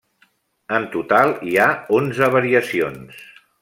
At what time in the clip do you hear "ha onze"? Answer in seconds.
1.61-2.35